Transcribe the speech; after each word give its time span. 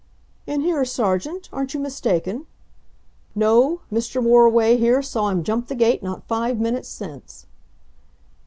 "In 0.47 0.61
here, 0.61 0.83
Sergeant? 0.83 1.47
Aren't 1.53 1.75
you 1.75 1.79
mistaken?" 1.79 2.47
"No; 3.35 3.81
Mr. 3.93 4.19
Moriway 4.19 4.75
here 4.77 5.03
saw 5.03 5.29
him 5.29 5.43
jump 5.43 5.67
the 5.67 5.75
gate 5.75 6.01
not 6.01 6.27
five 6.27 6.59
minutes 6.59 6.89
since." 6.89 7.45